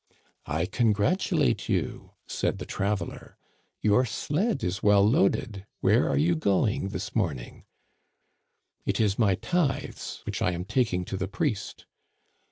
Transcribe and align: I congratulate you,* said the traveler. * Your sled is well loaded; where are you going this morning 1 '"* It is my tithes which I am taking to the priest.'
I 0.47 0.65
congratulate 0.65 1.69
you,* 1.69 2.13
said 2.25 2.57
the 2.57 2.65
traveler. 2.65 3.37
* 3.59 3.81
Your 3.83 4.03
sled 4.03 4.63
is 4.63 4.81
well 4.81 5.07
loaded; 5.07 5.67
where 5.79 6.09
are 6.09 6.17
you 6.17 6.33
going 6.35 6.87
this 6.89 7.15
morning 7.15 7.65
1 7.65 7.65
'"* 8.53 8.85
It 8.87 8.99
is 8.99 9.19
my 9.19 9.35
tithes 9.35 10.21
which 10.25 10.41
I 10.41 10.53
am 10.53 10.65
taking 10.65 11.05
to 11.05 11.17
the 11.17 11.27
priest.' 11.27 11.85